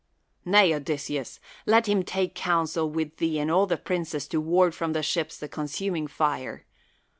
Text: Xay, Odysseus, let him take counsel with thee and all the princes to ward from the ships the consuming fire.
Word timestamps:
Xay, 0.49 0.73
Odysseus, 0.73 1.39
let 1.67 1.87
him 1.87 2.01
take 2.01 2.33
counsel 2.33 2.89
with 2.89 3.17
thee 3.17 3.37
and 3.37 3.51
all 3.51 3.67
the 3.67 3.77
princes 3.77 4.27
to 4.29 4.41
ward 4.41 4.73
from 4.73 4.93
the 4.93 5.03
ships 5.03 5.37
the 5.37 5.47
consuming 5.47 6.07
fire. 6.07 6.65